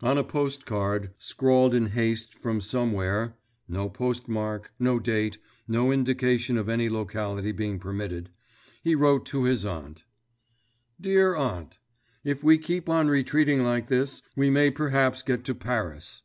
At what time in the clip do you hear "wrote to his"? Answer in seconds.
8.94-9.66